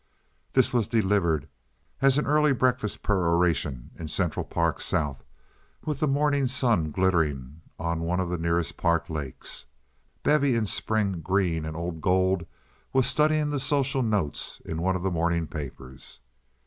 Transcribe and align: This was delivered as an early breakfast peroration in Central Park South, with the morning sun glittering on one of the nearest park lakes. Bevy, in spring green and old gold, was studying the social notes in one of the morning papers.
This 0.53 0.73
was 0.73 0.87
delivered 0.87 1.47
as 2.01 2.17
an 2.17 2.25
early 2.25 2.53
breakfast 2.53 3.03
peroration 3.03 3.91
in 3.99 4.07
Central 4.07 4.43
Park 4.43 4.79
South, 4.79 5.23
with 5.85 5.99
the 5.99 6.07
morning 6.07 6.47
sun 6.47 6.89
glittering 6.89 7.61
on 7.77 8.01
one 8.01 8.19
of 8.19 8.27
the 8.27 8.39
nearest 8.39 8.77
park 8.77 9.11
lakes. 9.11 9.67
Bevy, 10.23 10.55
in 10.55 10.65
spring 10.65 11.21
green 11.21 11.65
and 11.65 11.77
old 11.77 12.01
gold, 12.01 12.47
was 12.91 13.05
studying 13.05 13.51
the 13.51 13.59
social 13.59 14.01
notes 14.01 14.59
in 14.65 14.81
one 14.81 14.95
of 14.95 15.03
the 15.03 15.11
morning 15.11 15.45
papers. 15.45 16.19